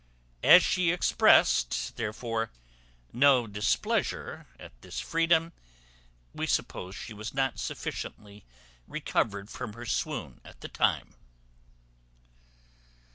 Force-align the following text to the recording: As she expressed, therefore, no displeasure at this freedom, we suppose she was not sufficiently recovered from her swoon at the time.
As 0.41 0.63
she 0.63 0.89
expressed, 0.91 1.95
therefore, 1.95 2.49
no 3.13 3.45
displeasure 3.45 4.47
at 4.59 4.71
this 4.81 4.99
freedom, 4.99 5.53
we 6.33 6.47
suppose 6.47 6.95
she 6.95 7.13
was 7.13 7.35
not 7.35 7.59
sufficiently 7.59 8.43
recovered 8.87 9.51
from 9.51 9.73
her 9.73 9.85
swoon 9.85 10.41
at 10.43 10.61
the 10.61 10.69
time. 10.69 11.13